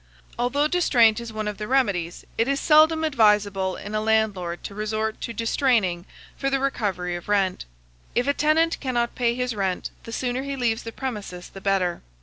Although 0.39 0.67
distraint 0.67 1.19
is 1.19 1.31
one 1.31 1.47
of 1.47 1.59
the 1.59 1.67
remedies, 1.67 2.25
it 2.35 2.47
is 2.47 2.59
seldom 2.59 3.03
advisable 3.03 3.75
in 3.75 3.93
a 3.93 4.01
landlord 4.01 4.63
to 4.63 4.73
resort 4.73 5.21
to 5.21 5.31
distraining 5.31 6.07
for 6.35 6.49
the 6.49 6.59
recovery 6.59 7.15
of 7.15 7.29
rent. 7.29 7.65
If 8.15 8.25
a 8.25 8.33
tenant 8.33 8.79
cannot 8.79 9.13
pay 9.13 9.35
his 9.35 9.53
rent, 9.53 9.91
the 10.01 10.11
sooner 10.11 10.41
he 10.41 10.55
leaves 10.55 10.81
the 10.81 10.91
premises 10.91 11.49
the 11.49 11.61
better. 11.61 12.01